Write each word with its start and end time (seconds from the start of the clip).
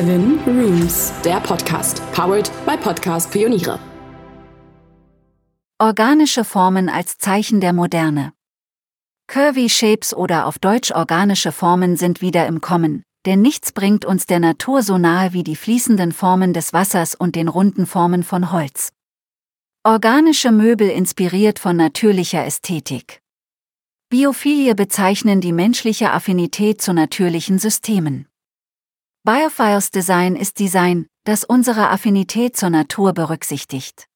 Seven 0.00 0.38
Rooms, 0.46 1.12
der 1.26 1.40
Podcast, 1.40 2.00
powered 2.12 2.50
by 2.64 2.74
Podcast 2.78 3.30
Pioniere. 3.30 3.78
Organische 5.78 6.42
Formen 6.42 6.88
als 6.88 7.18
Zeichen 7.18 7.60
der 7.60 7.74
Moderne. 7.74 8.32
Curvy 9.26 9.68
Shapes 9.68 10.14
oder 10.14 10.46
auf 10.46 10.58
Deutsch 10.58 10.90
organische 10.90 11.52
Formen 11.52 11.96
sind 11.96 12.22
wieder 12.22 12.46
im 12.46 12.62
Kommen, 12.62 13.02
denn 13.26 13.42
nichts 13.42 13.72
bringt 13.72 14.06
uns 14.06 14.24
der 14.24 14.40
Natur 14.40 14.82
so 14.82 14.96
nahe 14.96 15.34
wie 15.34 15.42
die 15.42 15.56
fließenden 15.56 16.12
Formen 16.12 16.54
des 16.54 16.72
Wassers 16.72 17.14
und 17.14 17.36
den 17.36 17.48
runden 17.48 17.84
Formen 17.84 18.22
von 18.22 18.52
Holz. 18.52 18.92
Organische 19.84 20.50
Möbel 20.50 20.88
inspiriert 20.88 21.58
von 21.58 21.76
natürlicher 21.76 22.46
Ästhetik. 22.46 23.20
Biophilie 24.08 24.74
bezeichnen 24.74 25.42
die 25.42 25.52
menschliche 25.52 26.10
Affinität 26.10 26.80
zu 26.80 26.94
natürlichen 26.94 27.58
Systemen. 27.58 28.29
Biophiles 29.22 29.90
Design 29.90 30.34
ist 30.34 30.58
Design, 30.58 31.06
das 31.24 31.44
unsere 31.44 31.90
Affinität 31.90 32.56
zur 32.56 32.70
Natur 32.70 33.12
berücksichtigt. 33.12 34.06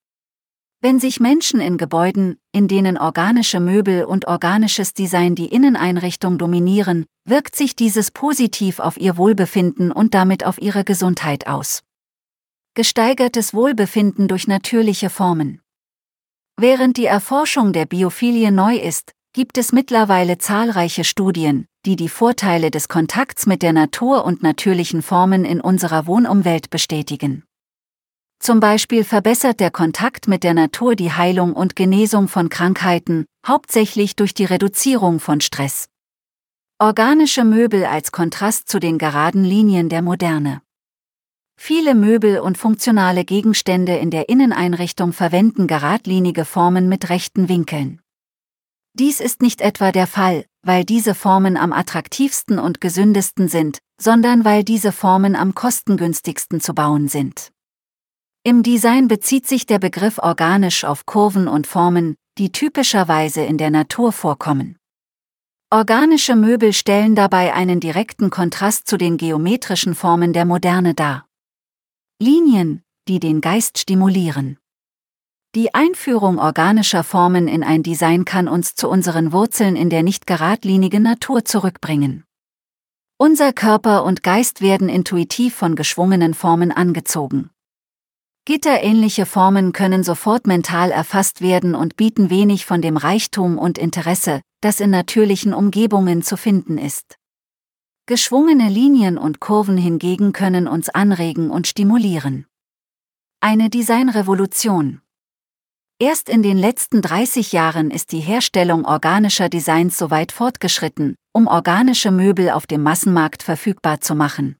Wenn 0.80 0.98
sich 0.98 1.20
Menschen 1.20 1.60
in 1.60 1.76
Gebäuden, 1.76 2.38
in 2.52 2.68
denen 2.68 2.96
organische 2.96 3.60
Möbel 3.60 4.06
und 4.06 4.26
organisches 4.26 4.94
Design 4.94 5.34
die 5.34 5.48
Inneneinrichtung 5.48 6.38
dominieren, 6.38 7.04
wirkt 7.26 7.54
sich 7.54 7.76
dieses 7.76 8.12
positiv 8.12 8.78
auf 8.78 8.96
ihr 8.96 9.18
Wohlbefinden 9.18 9.92
und 9.92 10.14
damit 10.14 10.46
auf 10.46 10.58
ihre 10.58 10.84
Gesundheit 10.84 11.48
aus. 11.48 11.82
Gesteigertes 12.72 13.52
Wohlbefinden 13.52 14.26
durch 14.26 14.48
natürliche 14.48 15.10
Formen. 15.10 15.60
Während 16.56 16.96
die 16.96 17.06
Erforschung 17.06 17.74
der 17.74 17.84
Biophilie 17.84 18.50
neu 18.50 18.76
ist, 18.76 19.12
gibt 19.34 19.58
es 19.58 19.72
mittlerweile 19.72 20.38
zahlreiche 20.38 21.02
Studien, 21.02 21.66
die 21.84 21.96
die 21.96 22.08
Vorteile 22.08 22.70
des 22.70 22.86
Kontakts 22.86 23.46
mit 23.46 23.62
der 23.62 23.72
Natur 23.72 24.24
und 24.24 24.44
natürlichen 24.44 25.02
Formen 25.02 25.44
in 25.44 25.60
unserer 25.60 26.06
Wohnumwelt 26.06 26.70
bestätigen. 26.70 27.42
Zum 28.38 28.60
Beispiel 28.60 29.02
verbessert 29.02 29.58
der 29.58 29.72
Kontakt 29.72 30.28
mit 30.28 30.44
der 30.44 30.54
Natur 30.54 30.94
die 30.94 31.10
Heilung 31.10 31.52
und 31.52 31.74
Genesung 31.74 32.28
von 32.28 32.48
Krankheiten, 32.48 33.26
hauptsächlich 33.44 34.14
durch 34.14 34.34
die 34.34 34.44
Reduzierung 34.44 35.18
von 35.18 35.40
Stress. 35.40 35.88
Organische 36.78 37.44
Möbel 37.44 37.86
als 37.86 38.12
Kontrast 38.12 38.68
zu 38.68 38.78
den 38.78 38.98
geraden 38.98 39.42
Linien 39.42 39.88
der 39.88 40.02
Moderne. 40.02 40.62
Viele 41.56 41.96
Möbel 41.96 42.38
und 42.38 42.56
funktionale 42.56 43.24
Gegenstände 43.24 43.96
in 43.96 44.10
der 44.10 44.28
Inneneinrichtung 44.28 45.12
verwenden 45.12 45.66
geradlinige 45.66 46.44
Formen 46.44 46.88
mit 46.88 47.10
rechten 47.10 47.48
Winkeln. 47.48 48.00
Dies 48.96 49.18
ist 49.18 49.42
nicht 49.42 49.60
etwa 49.60 49.90
der 49.90 50.06
Fall, 50.06 50.44
weil 50.62 50.84
diese 50.84 51.16
Formen 51.16 51.56
am 51.56 51.72
attraktivsten 51.72 52.60
und 52.60 52.80
gesündesten 52.80 53.48
sind, 53.48 53.78
sondern 54.00 54.44
weil 54.44 54.62
diese 54.62 54.92
Formen 54.92 55.34
am 55.34 55.54
kostengünstigsten 55.54 56.60
zu 56.60 56.74
bauen 56.74 57.08
sind. 57.08 57.50
Im 58.44 58.62
Design 58.62 59.08
bezieht 59.08 59.48
sich 59.48 59.66
der 59.66 59.80
Begriff 59.80 60.18
organisch 60.18 60.84
auf 60.84 61.06
Kurven 61.06 61.48
und 61.48 61.66
Formen, 61.66 62.14
die 62.38 62.52
typischerweise 62.52 63.42
in 63.42 63.58
der 63.58 63.70
Natur 63.70 64.12
vorkommen. 64.12 64.76
Organische 65.70 66.36
Möbel 66.36 66.72
stellen 66.72 67.16
dabei 67.16 67.52
einen 67.52 67.80
direkten 67.80 68.30
Kontrast 68.30 68.86
zu 68.86 68.96
den 68.96 69.16
geometrischen 69.16 69.96
Formen 69.96 70.32
der 70.32 70.44
Moderne 70.44 70.94
dar. 70.94 71.26
Linien, 72.22 72.82
die 73.08 73.18
den 73.18 73.40
Geist 73.40 73.78
stimulieren. 73.78 74.58
Die 75.54 75.72
Einführung 75.72 76.40
organischer 76.40 77.04
Formen 77.04 77.46
in 77.46 77.62
ein 77.62 77.84
Design 77.84 78.24
kann 78.24 78.48
uns 78.48 78.74
zu 78.74 78.88
unseren 78.88 79.30
Wurzeln 79.30 79.76
in 79.76 79.88
der 79.88 80.02
nicht 80.02 80.26
geradlinigen 80.26 81.04
Natur 81.04 81.44
zurückbringen. 81.44 82.24
Unser 83.18 83.52
Körper 83.52 84.02
und 84.02 84.24
Geist 84.24 84.62
werden 84.62 84.88
intuitiv 84.88 85.54
von 85.54 85.76
geschwungenen 85.76 86.34
Formen 86.34 86.72
angezogen. 86.72 87.50
Gitterähnliche 88.44 89.26
Formen 89.26 89.72
können 89.72 90.02
sofort 90.02 90.48
mental 90.48 90.90
erfasst 90.90 91.40
werden 91.40 91.76
und 91.76 91.94
bieten 91.96 92.30
wenig 92.30 92.66
von 92.66 92.82
dem 92.82 92.96
Reichtum 92.96 93.56
und 93.56 93.78
Interesse, 93.78 94.40
das 94.60 94.80
in 94.80 94.90
natürlichen 94.90 95.54
Umgebungen 95.54 96.22
zu 96.22 96.36
finden 96.36 96.78
ist. 96.78 97.16
Geschwungene 98.06 98.68
Linien 98.68 99.16
und 99.16 99.38
Kurven 99.38 99.76
hingegen 99.76 100.32
können 100.32 100.66
uns 100.66 100.88
anregen 100.88 101.50
und 101.50 101.68
stimulieren. 101.68 102.46
Eine 103.40 103.70
Designrevolution. 103.70 105.00
Erst 106.00 106.28
in 106.28 106.42
den 106.42 106.58
letzten 106.58 107.02
30 107.02 107.52
Jahren 107.52 107.92
ist 107.92 108.10
die 108.10 108.18
Herstellung 108.18 108.84
organischer 108.84 109.48
Designs 109.48 109.96
so 109.96 110.10
weit 110.10 110.32
fortgeschritten, 110.32 111.14
um 111.32 111.46
organische 111.46 112.10
Möbel 112.10 112.50
auf 112.50 112.66
dem 112.66 112.82
Massenmarkt 112.82 113.44
verfügbar 113.44 114.00
zu 114.00 114.16
machen. 114.16 114.56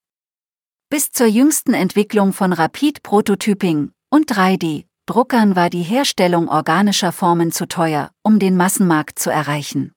Bis 0.91 1.11
zur 1.11 1.27
jüngsten 1.27 1.75
Entwicklung 1.75 2.33
von 2.33 2.53
Rapid 2.53 3.03
Prototyping 3.03 3.91
und 4.11 4.33
3D-Druckern 4.33 5.57
war 5.57 5.71
die 5.71 5.83
Herstellung 5.83 6.49
organischer 6.49 7.11
Formen 7.11 7.51
zu 7.51 7.67
teuer, 7.67 8.13
um 8.23 8.39
den 8.39 8.57
Massenmarkt 8.57 9.19
zu 9.19 9.31
erreichen. 9.31 9.93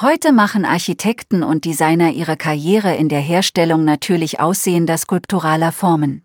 Heute 0.00 0.32
machen 0.32 0.64
Architekten 0.64 1.42
und 1.42 1.66
Designer 1.66 2.12
ihre 2.12 2.38
Karriere 2.38 2.94
in 2.96 3.10
der 3.10 3.20
Herstellung 3.20 3.84
natürlich 3.84 4.40
aussehender 4.40 4.96
skulpturaler 4.96 5.72
Formen. 5.72 6.24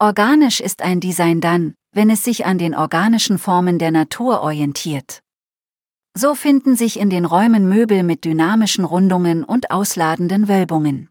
Organisch 0.00 0.60
ist 0.60 0.82
ein 0.82 0.98
Design 0.98 1.40
dann, 1.40 1.74
wenn 1.92 2.10
es 2.10 2.24
sich 2.24 2.46
an 2.46 2.58
den 2.58 2.74
organischen 2.74 3.38
Formen 3.38 3.78
der 3.78 3.90
Natur 3.90 4.42
orientiert. 4.42 5.22
So 6.16 6.34
finden 6.34 6.76
sich 6.76 6.98
in 6.98 7.10
den 7.10 7.24
Räumen 7.24 7.68
Möbel 7.68 8.02
mit 8.02 8.24
dynamischen 8.24 8.84
Rundungen 8.84 9.44
und 9.44 9.70
ausladenden 9.70 10.48
Wölbungen. 10.48 11.08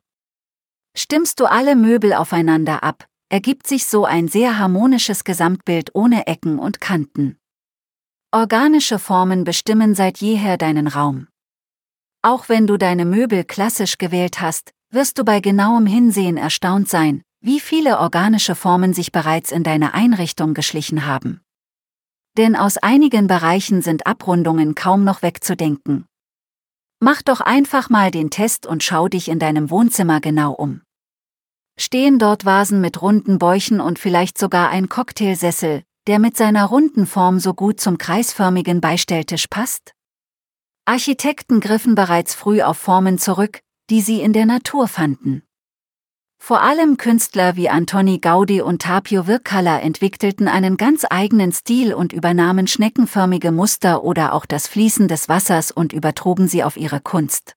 Stimmst 0.95 1.39
du 1.39 1.45
alle 1.45 1.75
Möbel 1.75 2.13
aufeinander 2.13 2.83
ab, 2.83 3.05
ergibt 3.29 3.67
sich 3.67 3.85
so 3.85 4.05
ein 4.05 4.27
sehr 4.27 4.57
harmonisches 4.57 5.23
Gesamtbild 5.23 5.91
ohne 5.93 6.27
Ecken 6.27 6.59
und 6.59 6.81
Kanten. 6.81 7.37
Organische 8.31 8.99
Formen 8.99 9.43
bestimmen 9.43 9.95
seit 9.95 10.17
jeher 10.19 10.57
deinen 10.57 10.87
Raum. 10.87 11.27
Auch 12.21 12.49
wenn 12.49 12.67
du 12.67 12.77
deine 12.77 13.05
Möbel 13.05 13.43
klassisch 13.43 13.97
gewählt 13.97 14.41
hast, 14.41 14.71
wirst 14.91 15.17
du 15.17 15.23
bei 15.23 15.39
genauem 15.39 15.85
Hinsehen 15.85 16.37
erstaunt 16.37 16.89
sein, 16.89 17.23
wie 17.41 17.59
viele 17.59 17.99
organische 17.99 18.55
Formen 18.55 18.93
sich 18.93 19.11
bereits 19.11 19.51
in 19.51 19.63
deine 19.63 19.93
Einrichtung 19.93 20.53
geschlichen 20.53 21.05
haben. 21.05 21.41
Denn 22.37 22.55
aus 22.55 22.77
einigen 22.77 23.27
Bereichen 23.27 23.81
sind 23.81 24.05
Abrundungen 24.05 24.75
kaum 24.75 25.03
noch 25.03 25.21
wegzudenken. 25.21 26.05
Mach 26.99 27.21
doch 27.21 27.39
einfach 27.39 27.89
mal 27.89 28.11
den 28.11 28.29
Test 28.29 28.65
und 28.65 28.83
schau 28.83 29.07
dich 29.07 29.29
in 29.29 29.39
deinem 29.39 29.69
Wohnzimmer 29.69 30.19
genau 30.19 30.51
um. 30.51 30.81
Stehen 31.79 32.19
dort 32.19 32.43
Vasen 32.43 32.81
mit 32.81 33.01
runden 33.01 33.39
Bäuchen 33.39 33.79
und 33.79 33.99
vielleicht 33.99 34.37
sogar 34.37 34.69
ein 34.69 34.89
Cocktailsessel, 34.89 35.83
der 36.07 36.19
mit 36.19 36.35
seiner 36.35 36.65
runden 36.65 37.05
Form 37.05 37.39
so 37.39 37.53
gut 37.53 37.79
zum 37.79 37.97
kreisförmigen 37.97 38.81
Beistelltisch 38.81 39.47
passt? 39.47 39.93
Architekten 40.83 41.61
griffen 41.61 41.95
bereits 41.95 42.35
früh 42.35 42.61
auf 42.61 42.77
Formen 42.77 43.17
zurück, 43.17 43.61
die 43.89 44.01
sie 44.01 44.21
in 44.21 44.33
der 44.33 44.45
Natur 44.45 44.89
fanden. 44.89 45.43
Vor 46.41 46.61
allem 46.61 46.97
Künstler 46.97 47.55
wie 47.57 47.69
Antoni 47.69 48.17
Gaudi 48.17 48.61
und 48.61 48.81
Tapio 48.81 49.27
Virkala 49.27 49.79
entwickelten 49.79 50.47
einen 50.47 50.77
ganz 50.77 51.05
eigenen 51.07 51.51
Stil 51.51 51.93
und 51.93 52.11
übernahmen 52.11 52.65
schneckenförmige 52.65 53.51
Muster 53.51 54.03
oder 54.03 54.33
auch 54.33 54.45
das 54.45 54.65
Fließen 54.65 55.07
des 55.07 55.29
Wassers 55.29 55.69
und 55.69 55.93
übertrugen 55.93 56.47
sie 56.47 56.63
auf 56.63 56.75
ihre 56.75 57.01
Kunst. 57.01 57.53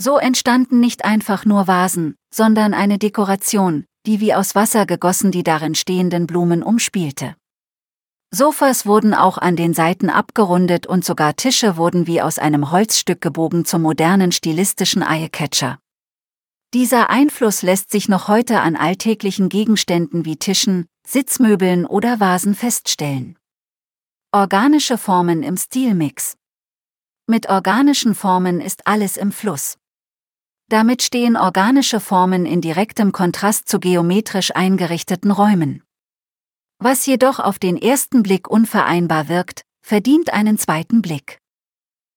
So 0.00 0.18
entstanden 0.18 0.80
nicht 0.80 1.04
einfach 1.04 1.44
nur 1.44 1.68
Vasen, 1.68 2.16
sondern 2.34 2.74
eine 2.74 2.98
Dekoration, 2.98 3.84
die 4.04 4.18
wie 4.18 4.34
aus 4.34 4.56
Wasser 4.56 4.84
gegossen 4.84 5.30
die 5.30 5.44
darin 5.44 5.76
stehenden 5.76 6.26
Blumen 6.26 6.64
umspielte. 6.64 7.36
Sofas 8.34 8.86
wurden 8.86 9.12
auch 9.12 9.36
an 9.36 9.54
den 9.54 9.74
Seiten 9.74 10.08
abgerundet 10.08 10.86
und 10.86 11.04
sogar 11.04 11.36
Tische 11.36 11.76
wurden 11.76 12.06
wie 12.06 12.22
aus 12.22 12.38
einem 12.38 12.72
Holzstück 12.72 13.20
gebogen 13.20 13.66
zum 13.66 13.82
modernen 13.82 14.32
stilistischen 14.32 15.02
Eyecatcher. 15.02 15.81
Dieser 16.74 17.10
Einfluss 17.10 17.60
lässt 17.60 17.90
sich 17.90 18.08
noch 18.08 18.28
heute 18.28 18.60
an 18.60 18.76
alltäglichen 18.76 19.50
Gegenständen 19.50 20.24
wie 20.24 20.36
Tischen, 20.36 20.86
Sitzmöbeln 21.06 21.84
oder 21.84 22.18
Vasen 22.18 22.54
feststellen. 22.54 23.38
Organische 24.32 24.96
Formen 24.96 25.42
im 25.42 25.58
Stilmix. 25.58 26.38
Mit 27.26 27.50
organischen 27.50 28.14
Formen 28.14 28.62
ist 28.62 28.86
alles 28.86 29.18
im 29.18 29.32
Fluss. 29.32 29.76
Damit 30.70 31.02
stehen 31.02 31.36
organische 31.36 32.00
Formen 32.00 32.46
in 32.46 32.62
direktem 32.62 33.12
Kontrast 33.12 33.68
zu 33.68 33.78
geometrisch 33.78 34.56
eingerichteten 34.56 35.30
Räumen. 35.30 35.82
Was 36.78 37.04
jedoch 37.04 37.38
auf 37.38 37.58
den 37.58 37.76
ersten 37.76 38.22
Blick 38.22 38.48
unvereinbar 38.48 39.28
wirkt, 39.28 39.66
verdient 39.82 40.32
einen 40.32 40.56
zweiten 40.56 41.02
Blick. 41.02 41.41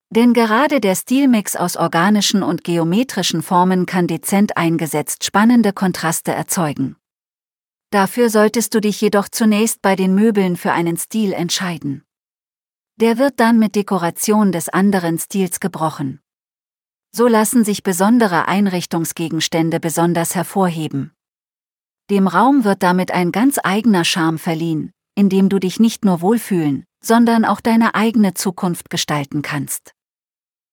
Denn 0.10 0.34
gerade 0.34 0.80
der 0.80 0.96
Stilmix 0.96 1.56
aus 1.56 1.78
organischen 1.78 2.44
und 2.44 2.64
geometrischen 2.64 3.42
Formen 3.42 3.86
kann 3.86 4.08
dezent 4.08 4.56
eingesetzt 4.58 5.24
spannende 5.24 5.74
Kontraste 5.74 6.32
erzeugen. 6.32 6.96
Dafür 7.92 8.30
solltest 8.30 8.74
du 8.74 8.82
dich 8.82 9.02
jedoch 9.02 9.30
zunächst 9.30 9.82
bei 9.82 9.96
den 9.96 10.16
Möbeln 10.16 10.58
für 10.58 10.72
einen 10.72 10.98
Stil 10.98 11.34
entscheiden. 11.34 12.04
Der 12.98 13.18
wird 13.18 13.40
dann 13.40 13.60
mit 13.60 13.76
Dekoration 13.76 14.52
des 14.52 14.70
anderen 14.70 15.18
Stils 15.18 15.60
gebrochen. 15.60 16.22
So 17.12 17.28
lassen 17.28 17.64
sich 17.64 17.84
besondere 17.84 18.48
Einrichtungsgegenstände 18.48 19.80
besonders 19.80 20.36
hervorheben. 20.36 21.14
Dem 22.10 22.28
Raum 22.28 22.64
wird 22.64 22.84
damit 22.84 23.12
ein 23.12 23.32
ganz 23.32 23.58
eigener 23.64 24.04
Charme 24.04 24.38
verliehen, 24.38 24.92
in 25.16 25.30
dem 25.30 25.50
du 25.50 25.60
dich 25.60 25.80
nicht 25.80 26.06
nur 26.06 26.22
wohlfühlen, 26.22 26.86
sondern 27.02 27.46
auch 27.46 27.62
deine 27.62 27.96
eigene 27.96 28.34
Zukunft 28.34 28.90
gestalten 28.90 29.42
kannst. 29.42 29.94